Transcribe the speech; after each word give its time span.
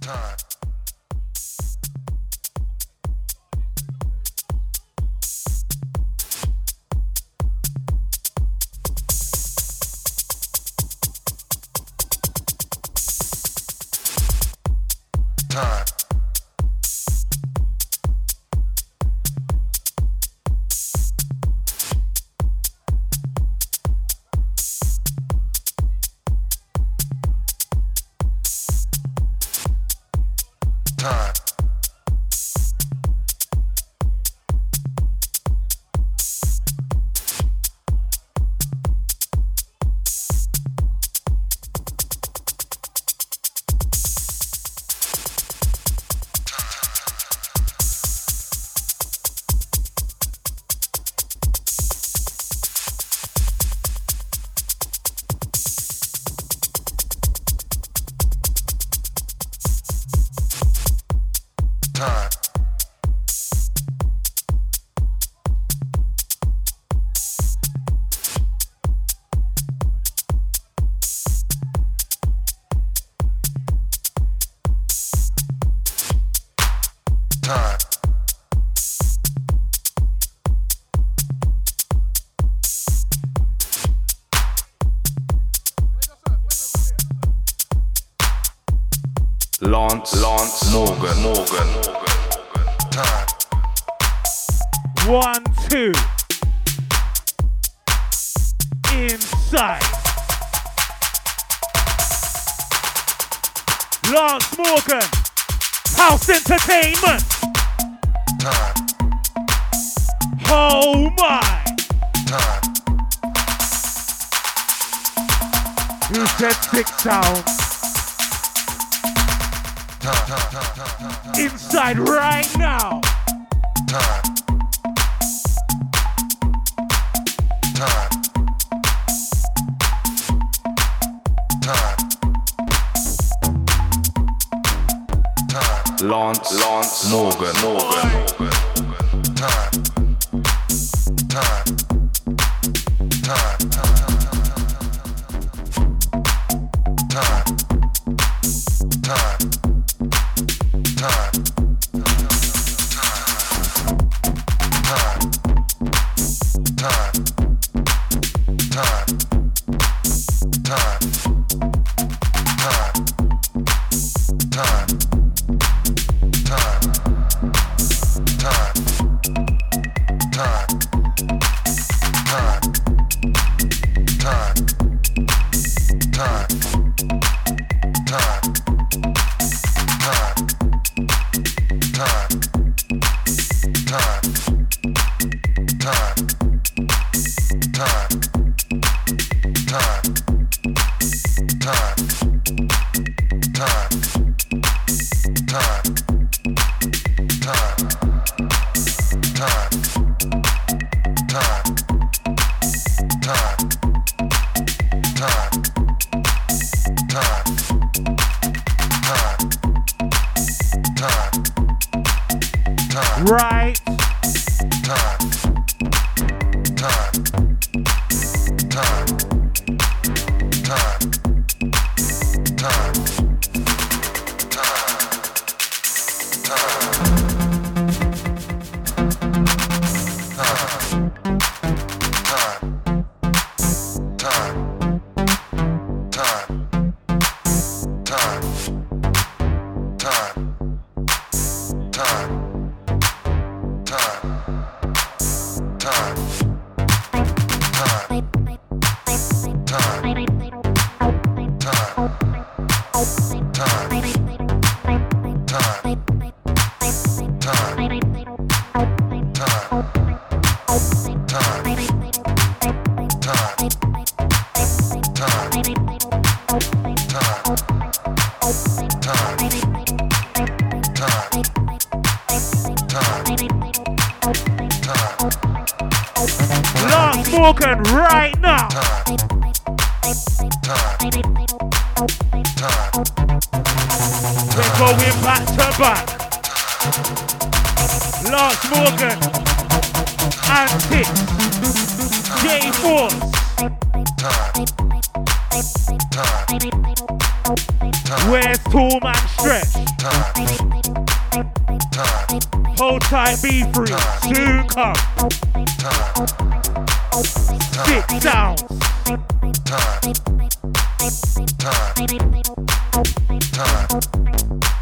Time. 0.00 0.49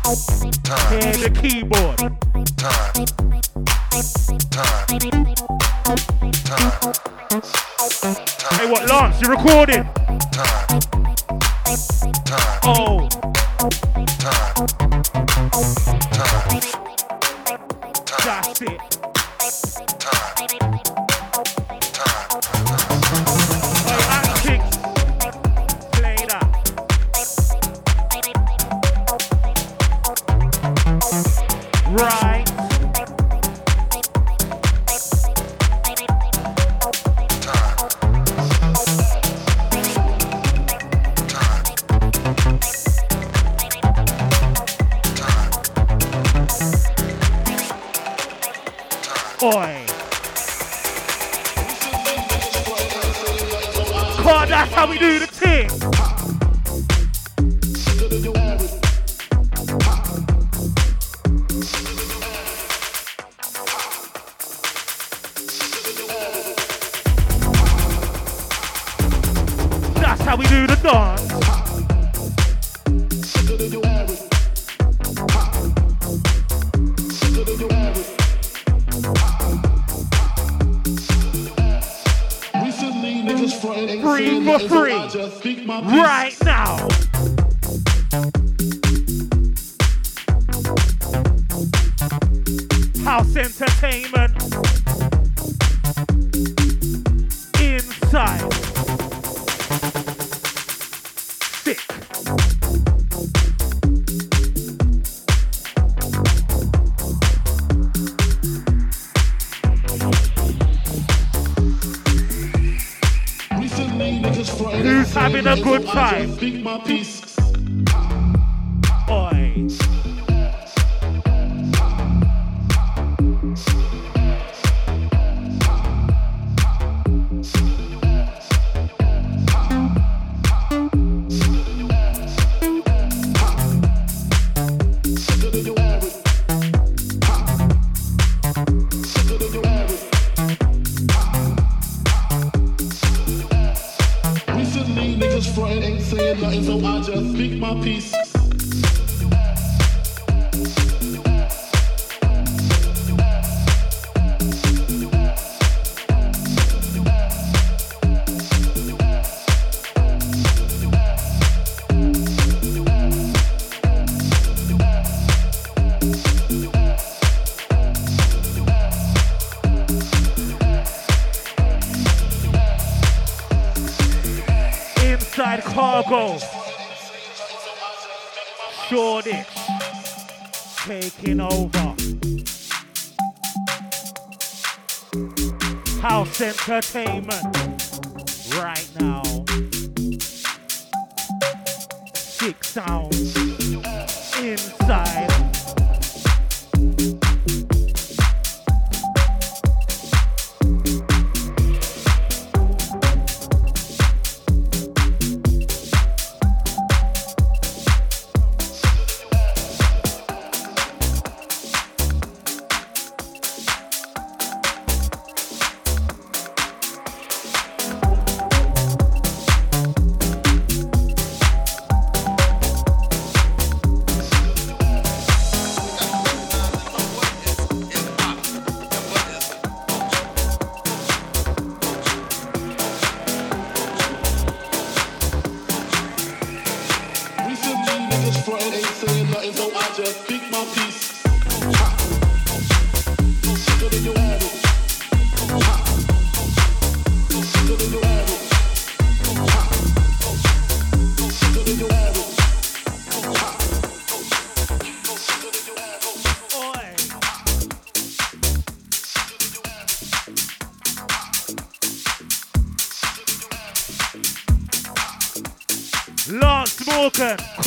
Time. 0.09 0.17
And 1.03 1.21
the 1.21 1.29
keyboard. 1.29 1.99
Time. 1.99 2.95
Time. 4.51 4.87
Time. 6.45 6.69
Hey, 8.59 8.71
what, 8.71 8.89
Lance? 8.89 9.21
You 9.21 9.29
recording? 9.29 9.85
Time. 10.33 10.98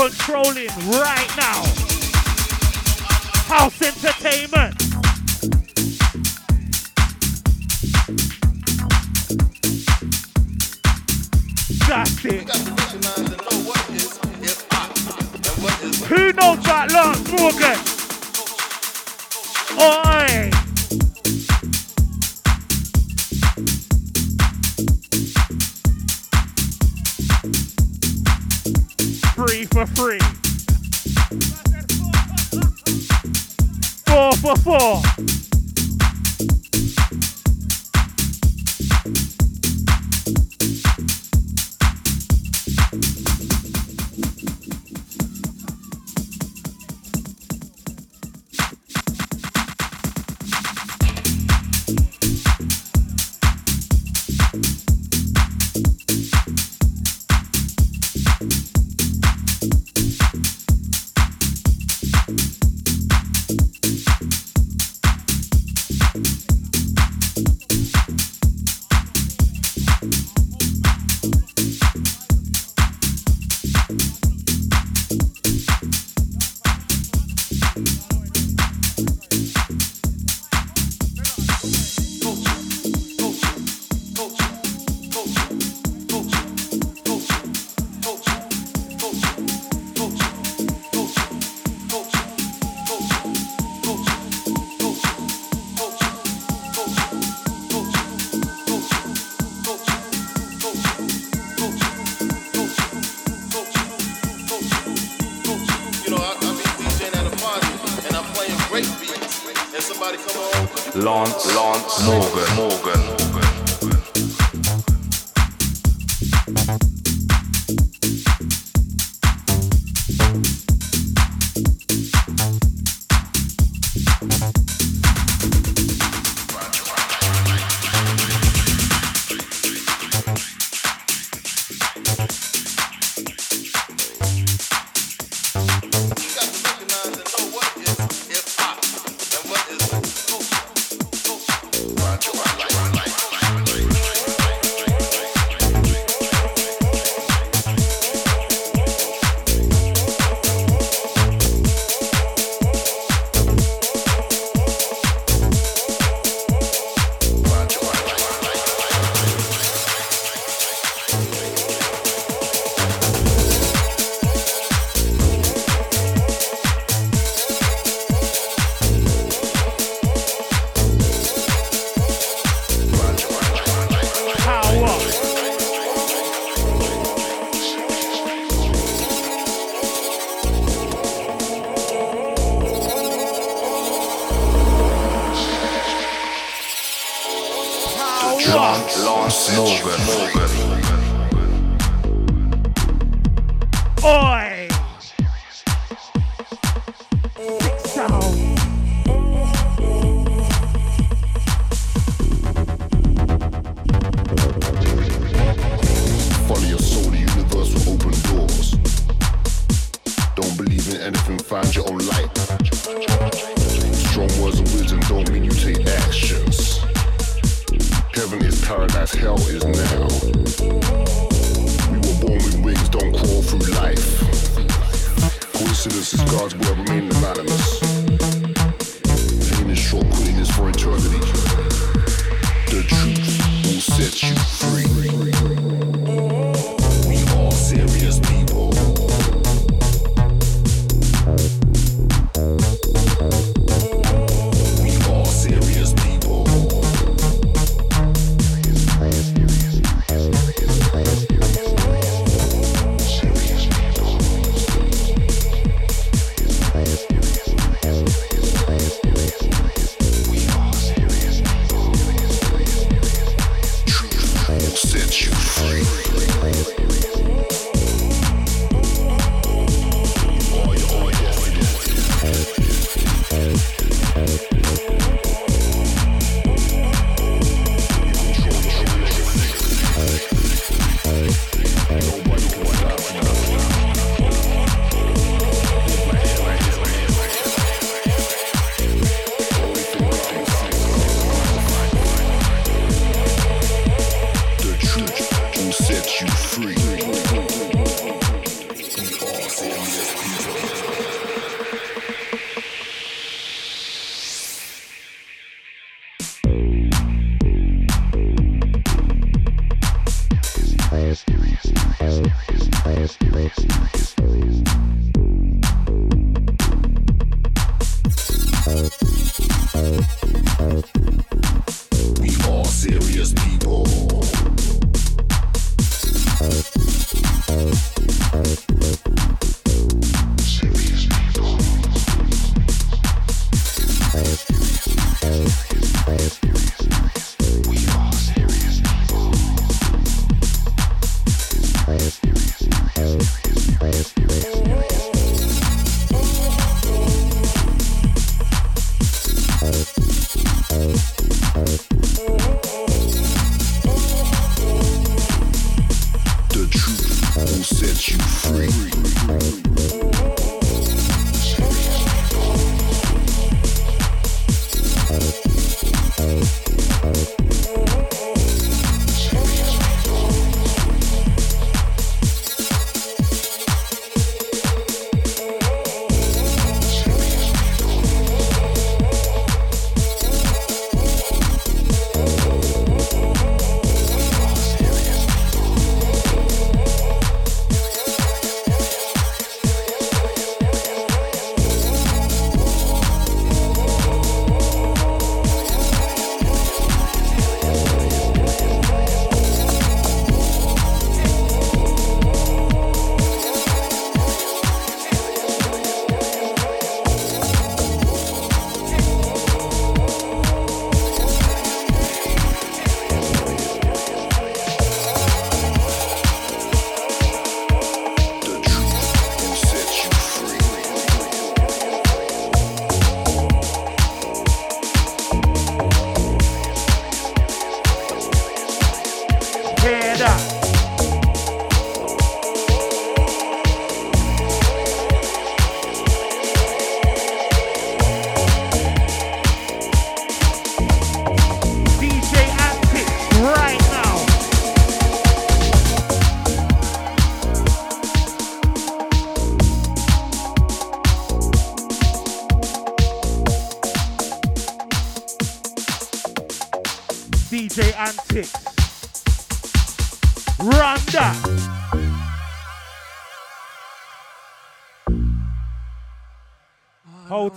controlling 0.10 0.68
right 0.90 1.30
now. 1.38 1.71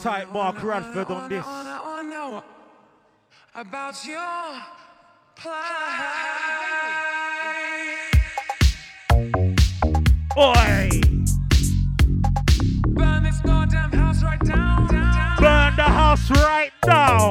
Tight 0.05 0.31
Mark 0.35 0.63
Radford 0.63 1.11
on 1.11 1.31
this. 1.31 1.47
About 3.55 4.07
your 4.07 4.21
Oi! 10.37 10.91
Burn 12.89 13.23
this 13.23 13.41
goddamn 13.41 13.93
house 13.93 14.23
right 14.23 14.41
down, 14.41 14.89
down. 14.89 15.37
Burn 15.39 15.77
the 15.77 15.83
house 15.85 16.31
right 16.33 16.71
down. 16.83 17.31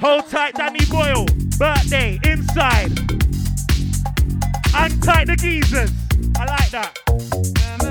Hold 0.00 0.28
tight, 0.28 0.56
Danny 0.56 0.84
Boyle. 0.86 1.26
Birthday 1.56 2.18
inside. 2.24 3.01
Untight 4.74 5.26
the 5.26 5.36
geezers. 5.36 5.90
I 6.36 6.44
like 6.46 6.70
that. 6.70 7.81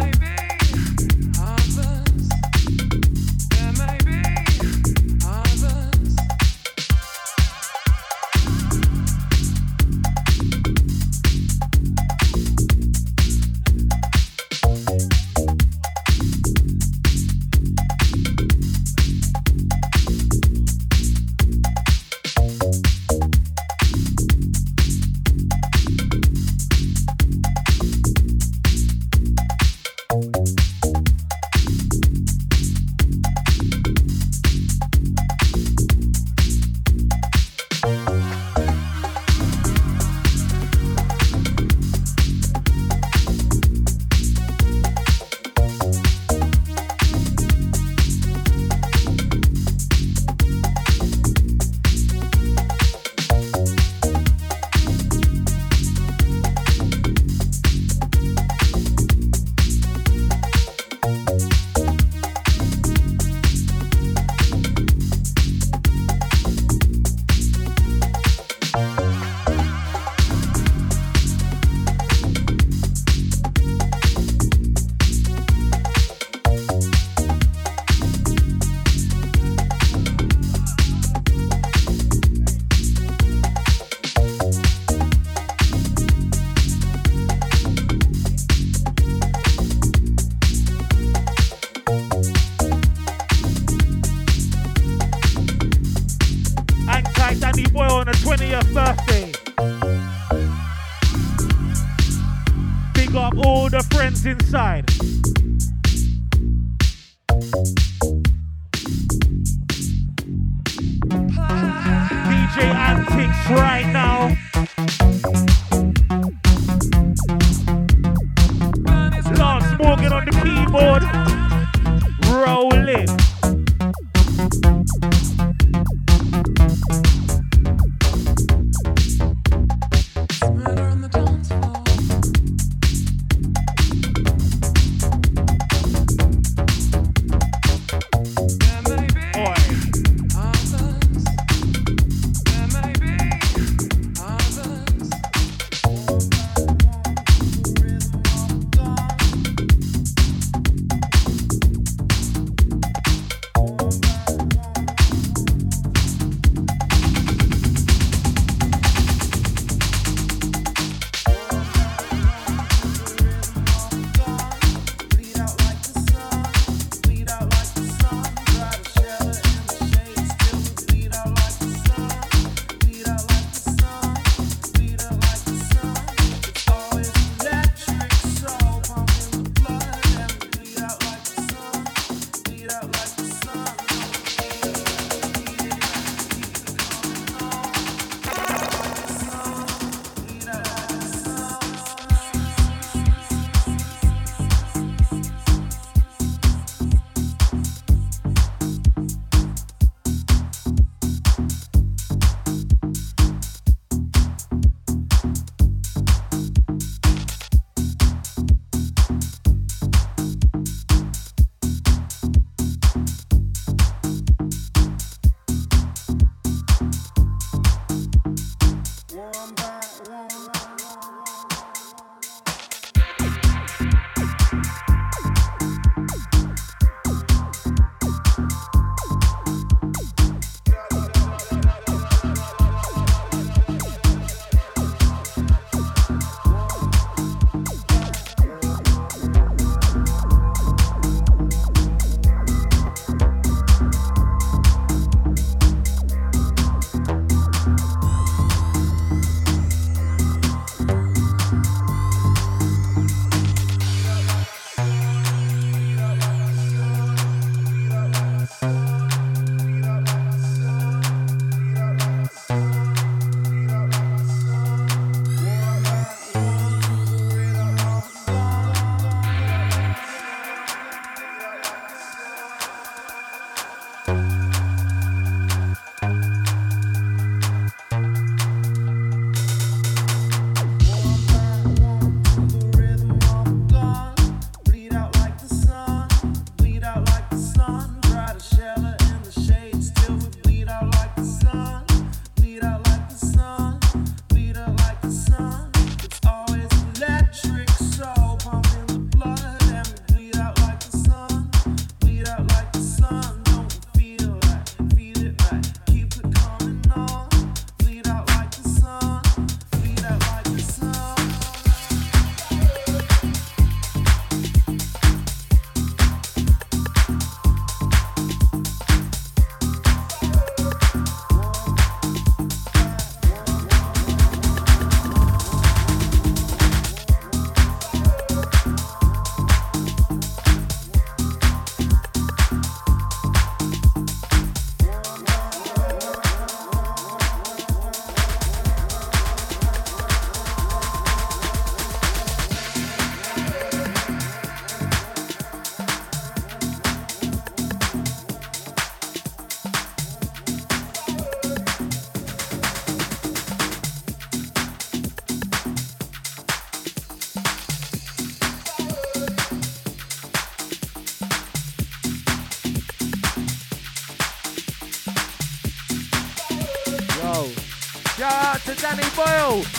To 368.75 368.81
Danny 368.81 369.03
Boyle. 369.15 369.70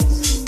eyes. 0.00 0.47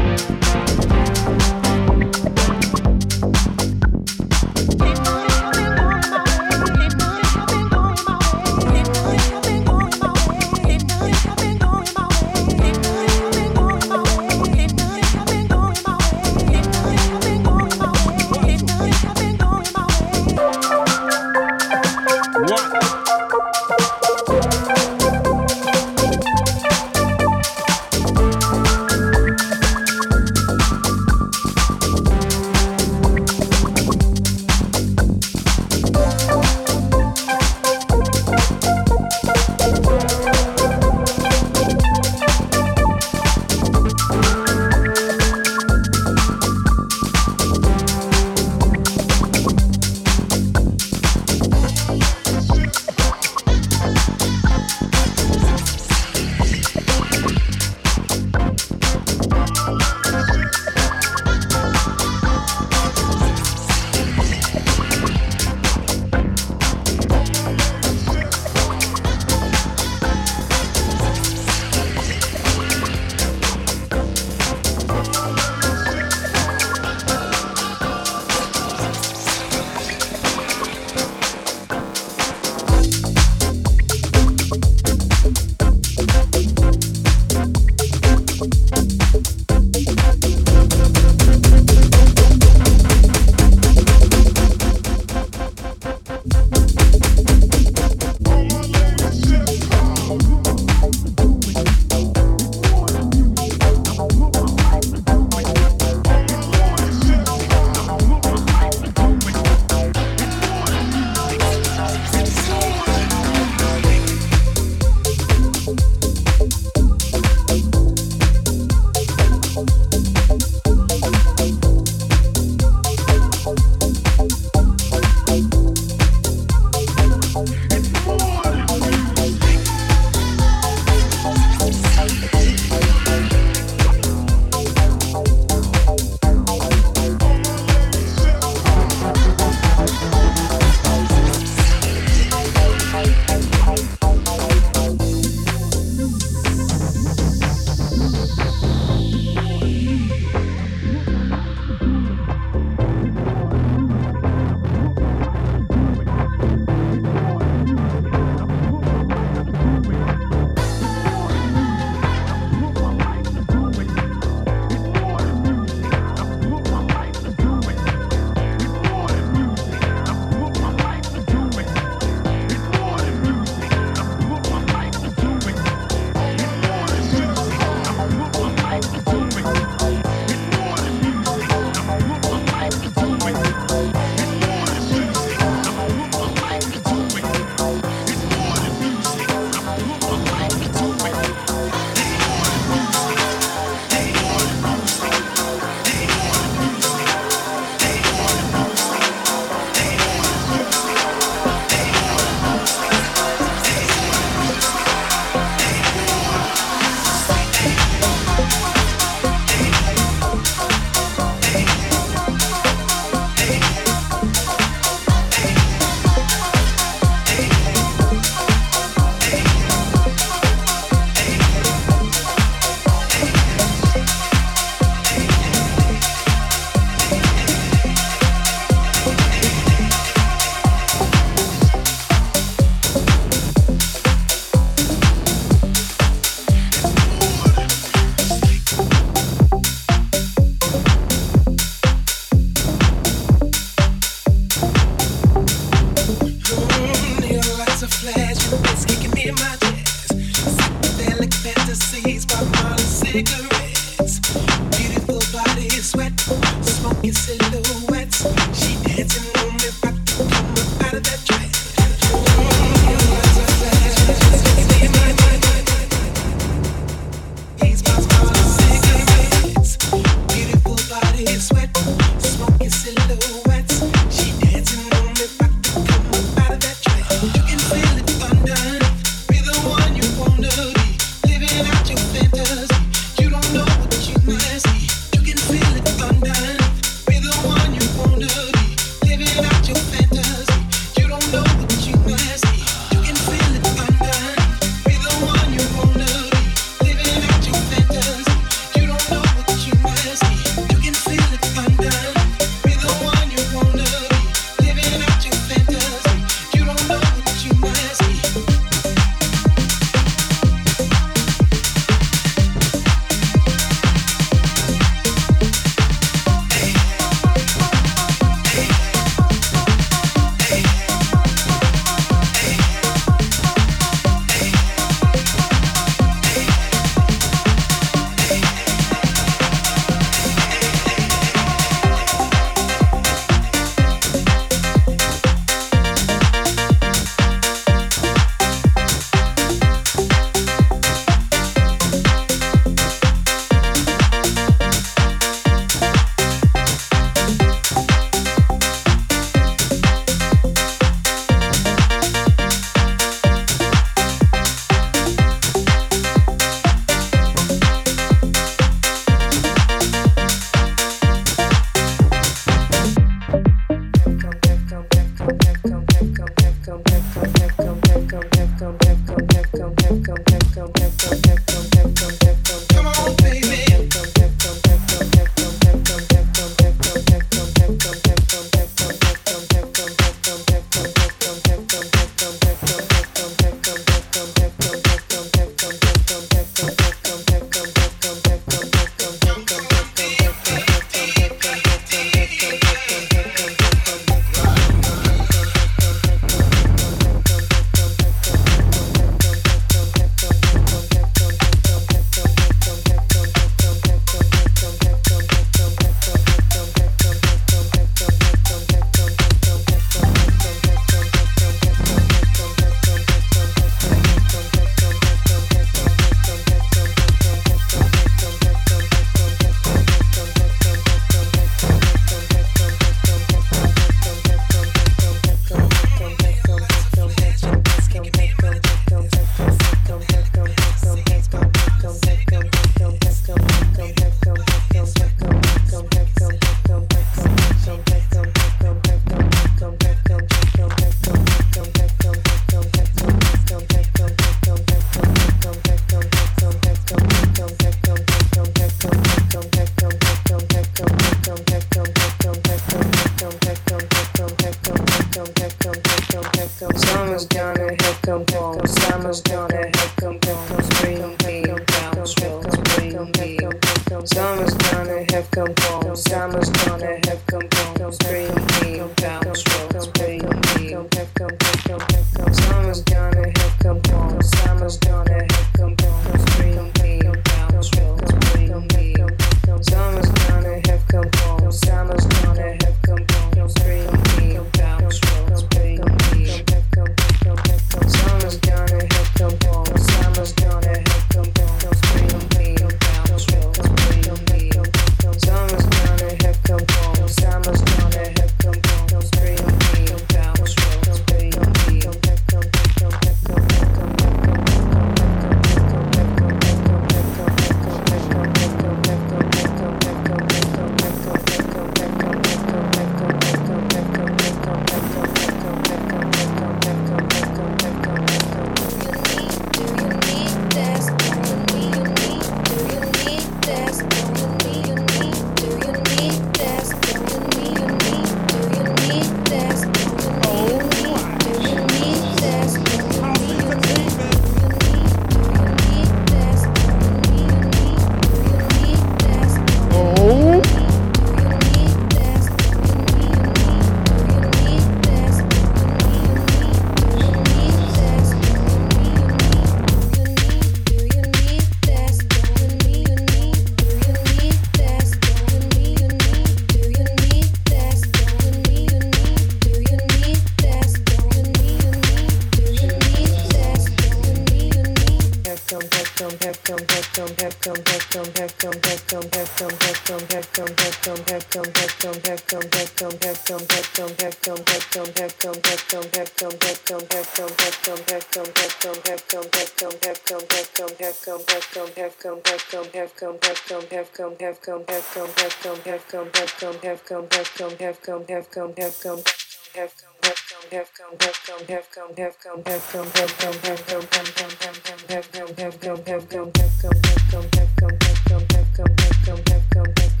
Summer's 599.51 600.00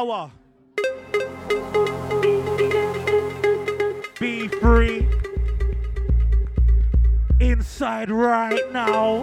hour. 0.00 0.30
Be 4.18 4.48
free. 4.48 5.06
Inside 7.38 8.10
right 8.10 8.72
now. 8.72 9.20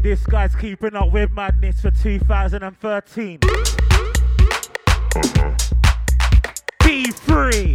This 0.00 0.24
guy's 0.26 0.54
keeping 0.54 0.94
up 0.94 1.12
with 1.12 1.32
madness 1.32 1.80
for 1.80 1.90
2013. 1.90 3.40
Be 6.84 7.10
free. 7.10 7.74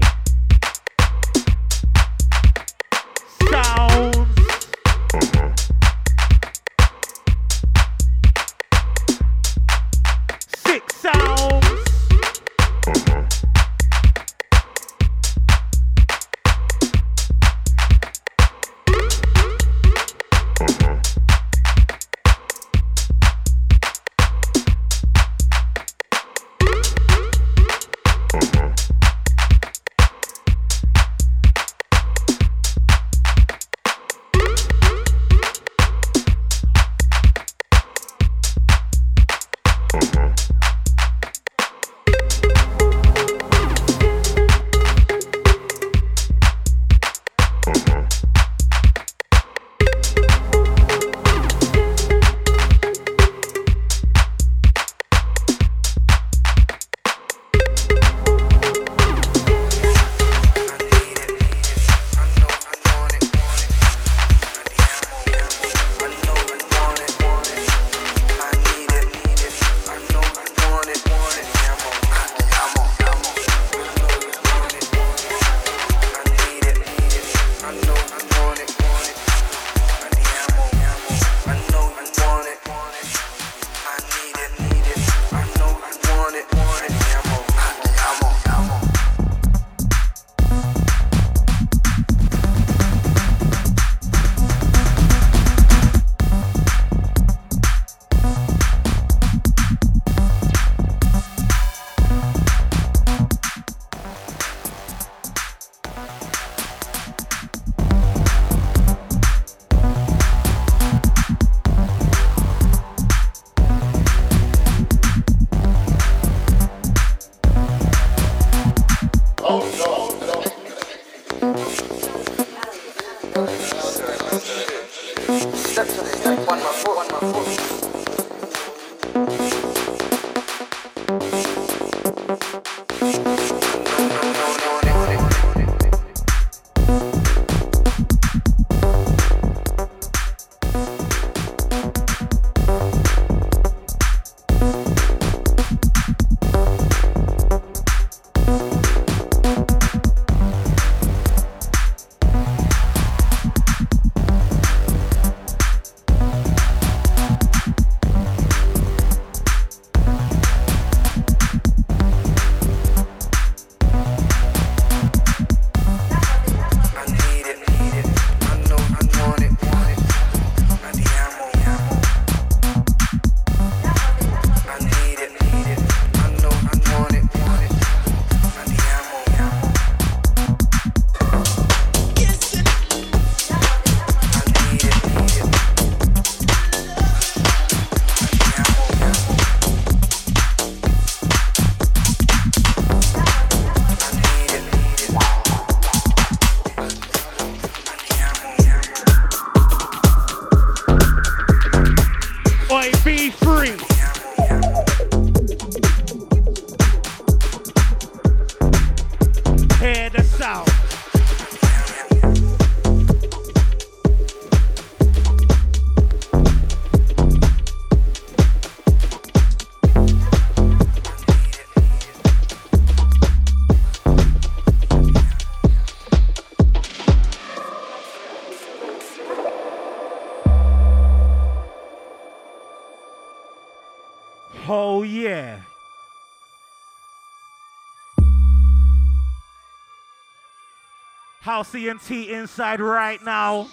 House 241.43 241.75
ENT 241.75 242.09
inside 242.09 242.79
right 242.79 243.21
now. 243.21 243.67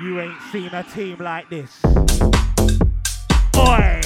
You 0.00 0.20
ain't 0.20 0.40
seen 0.52 0.72
a 0.72 0.84
team 0.84 1.16
like 1.18 1.50
this. 1.50 1.82
Oi! 3.56 4.00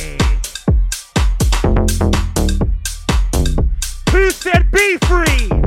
Who 4.12 4.30
said 4.30 4.70
be 4.72 4.96
free? 5.02 5.57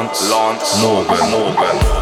Lance, 0.00 0.30
Lance, 0.30 0.82
Morgan, 0.82 1.30
Morgan. 1.30 1.99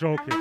Joking. 0.00 0.39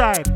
Surfers 0.00 0.29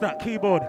that 0.00 0.18
keyboard? 0.18 0.62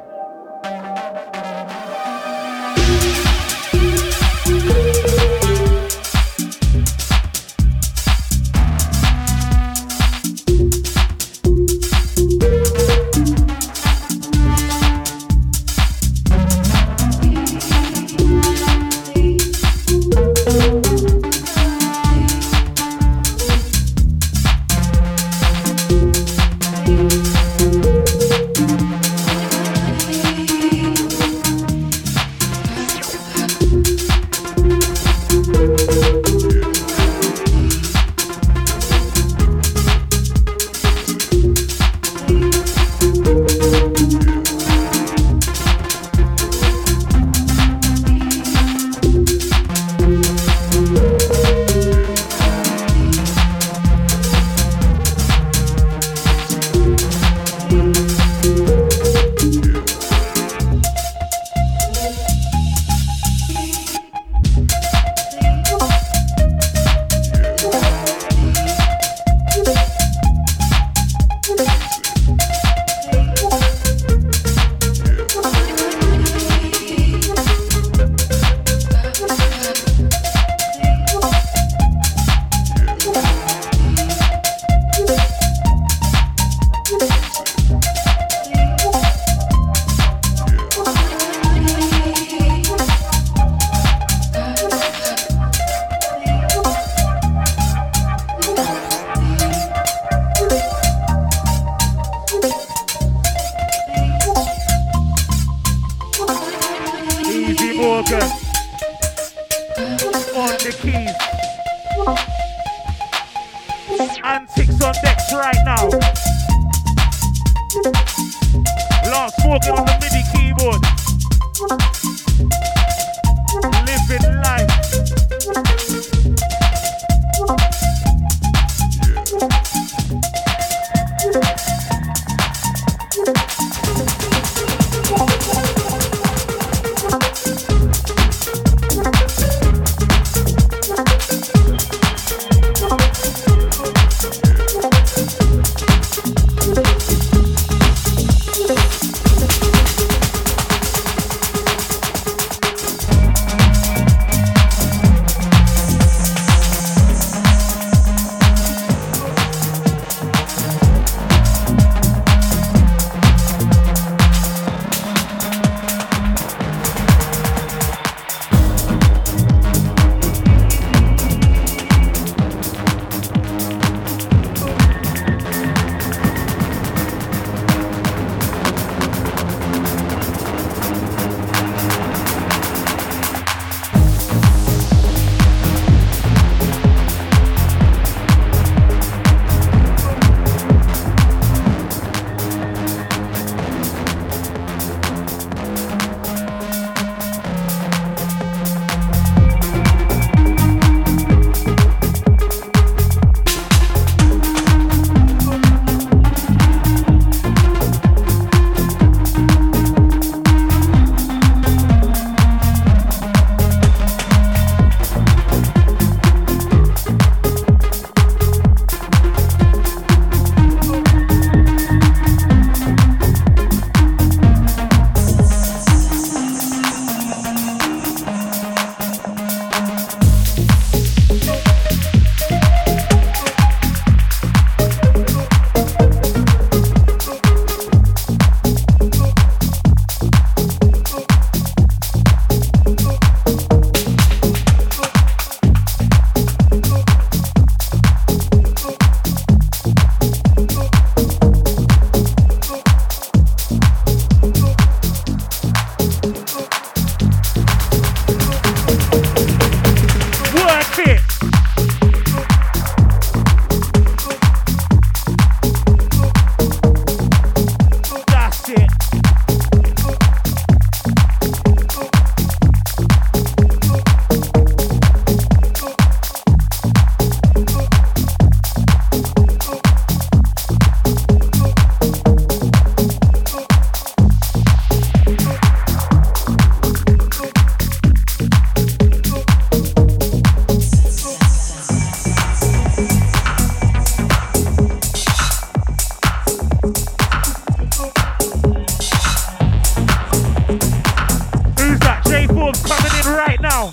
people 302.48 302.72
coming 302.84 303.12
in 303.20 303.34
right 303.34 303.60
now. 303.60 303.92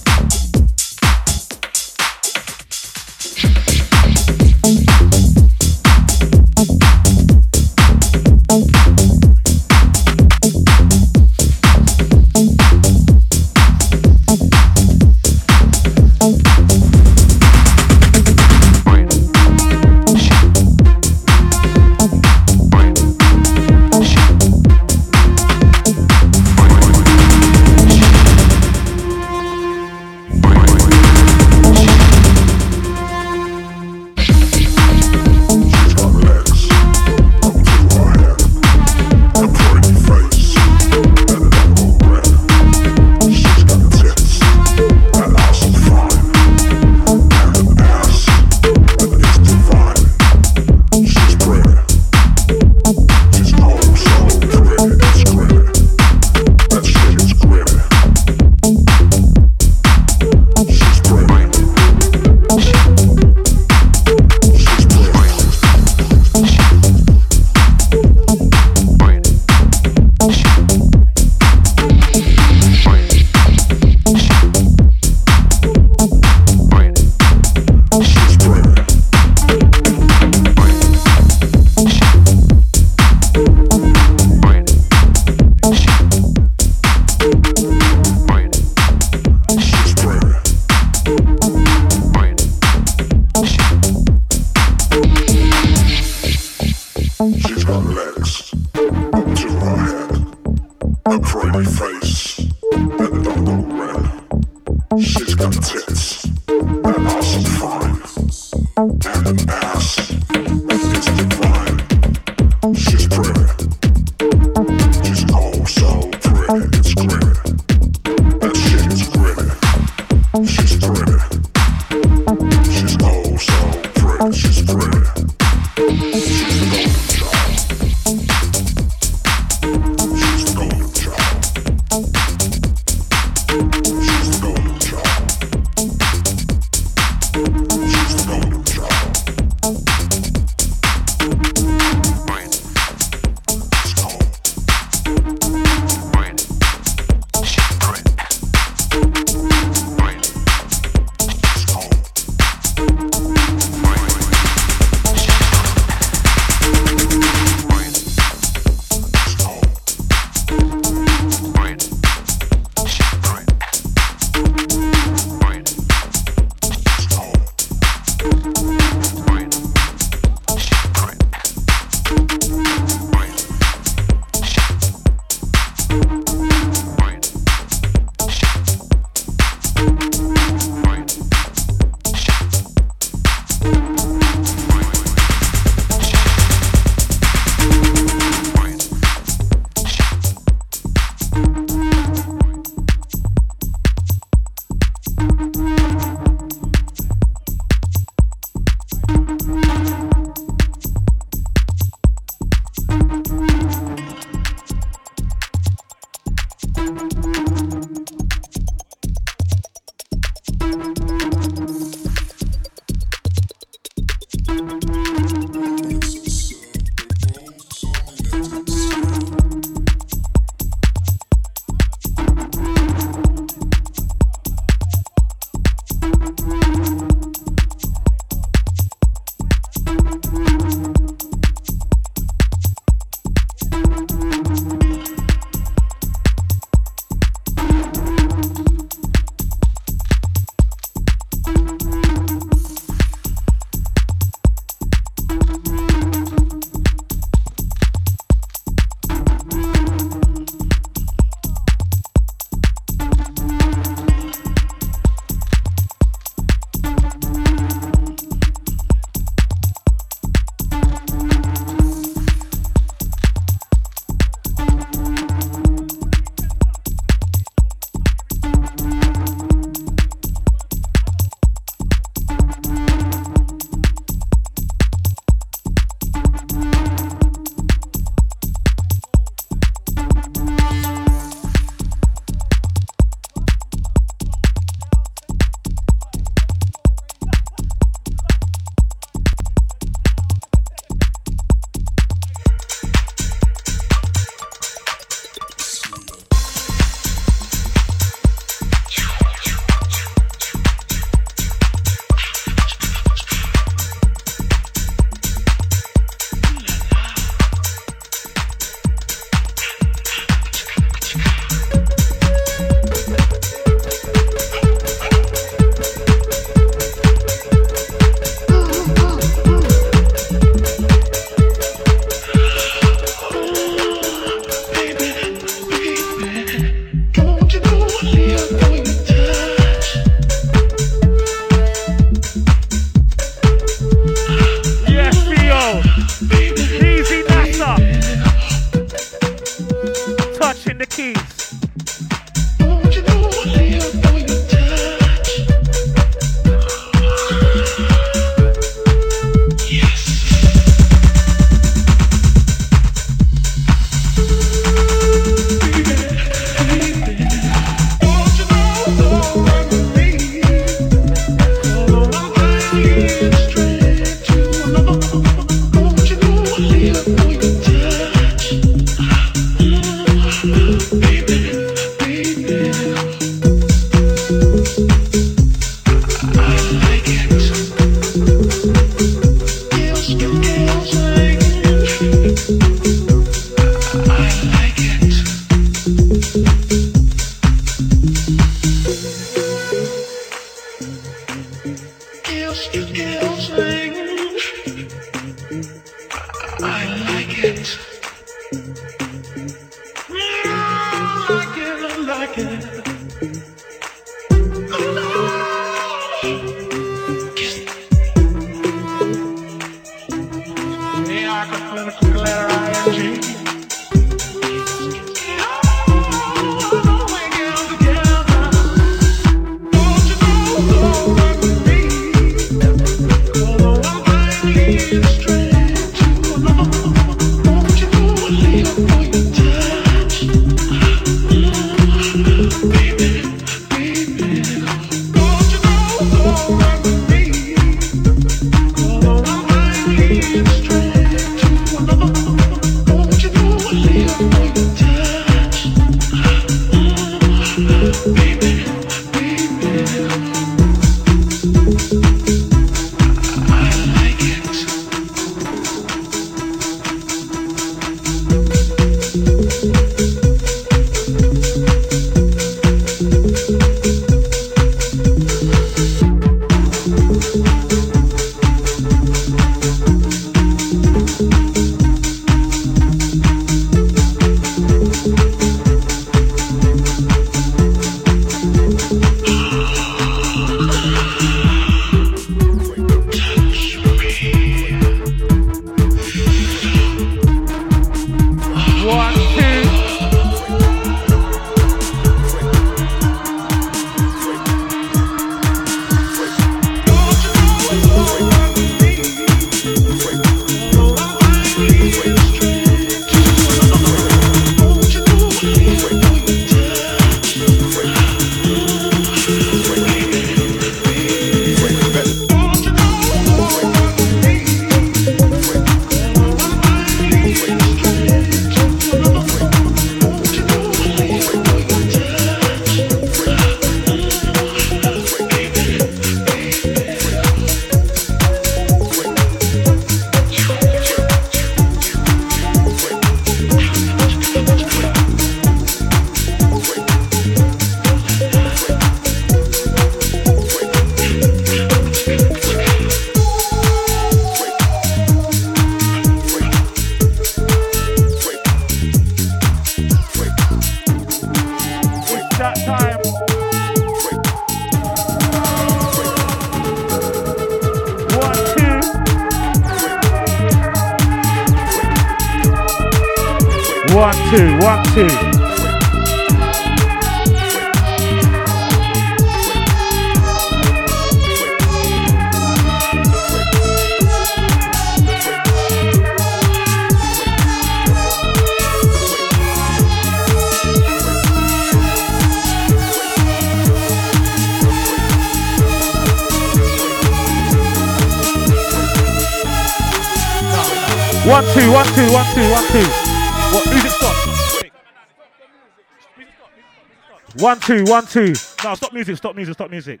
Two, 597.64 597.84
one, 597.84 598.06
two. 598.06 598.34
No, 598.64 598.74
stop 598.74 598.92
music, 598.92 599.16
stop 599.16 599.36
music, 599.36 599.54
stop 599.54 599.70
music. 599.70 600.00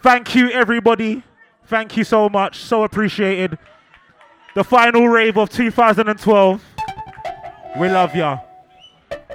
Thank 0.00 0.36
you, 0.36 0.48
everybody. 0.50 1.24
Thank 1.66 1.96
you 1.96 2.04
so 2.04 2.28
much. 2.28 2.58
So 2.60 2.84
appreciated. 2.84 3.58
The 4.54 4.62
final 4.62 5.08
rave 5.08 5.36
of 5.36 5.50
2012. 5.50 6.64
We 7.78 7.88
love 7.88 8.14
ya. 8.14 8.38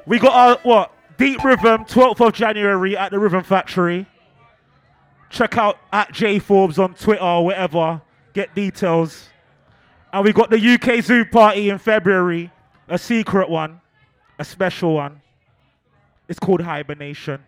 We 0.05 0.19
got 0.19 0.33
our, 0.33 0.57
what? 0.63 0.91
Deep 1.17 1.43
Rhythm, 1.43 1.85
12th 1.85 2.25
of 2.25 2.33
January 2.33 2.97
at 2.97 3.11
the 3.11 3.19
Rhythm 3.19 3.43
Factory. 3.43 4.07
Check 5.30 5.57
out 5.57 5.77
at 5.91 6.11
Jay 6.13 6.39
Forbez 6.39 6.80
on 6.80 6.93
Twitter 6.93 7.22
or 7.22 7.45
whatever. 7.45 8.01
Get 8.33 8.55
details. 8.55 9.30
And 10.11 10.23
we 10.23 10.31
got 10.31 10.49
the 10.49 10.59
UK 10.59 11.03
Zoo 11.03 11.25
party 11.25 11.69
in 11.69 11.77
February, 11.77 12.51
a 12.88 12.97
secret 12.97 13.49
one, 13.49 13.81
a 14.39 14.45
special 14.45 14.93
one. 14.93 15.22
It's 16.27 16.40
called 16.40 16.61
Hibernation. 16.61 17.43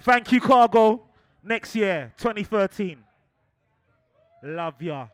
Thank 0.00 0.32
you, 0.32 0.40
Cargo. 0.40 1.02
Next 1.42 1.74
year, 1.74 2.12
2013. 2.18 2.98
Love 4.42 4.82
ya. 4.82 5.06